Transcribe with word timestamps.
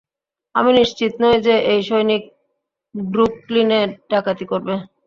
আমি 0.55 0.71
নিশ্চিত 0.79 1.13
নই 1.21 1.37
যে 1.45 1.55
এই 1.71 1.81
সৈনিক 1.87 2.23
ব্রুকলিনে 2.95 3.79
ডাকাতি 4.11 4.45
করবে। 4.51 4.73